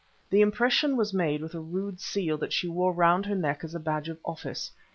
The 0.31 0.41
impression 0.41 0.97
was 0.97 1.13
made 1.13 1.43
with 1.43 1.53
a 1.53 1.59
rude 1.59 1.99
seal 1.99 2.35
that 2.39 2.51
she 2.53 2.67
wore 2.67 2.91
round 2.91 3.27
her 3.27 3.35
neck 3.35 3.63
as 3.63 3.75
a 3.75 3.79
badge 3.79 4.09
of 4.09 4.17
office. 4.25 4.71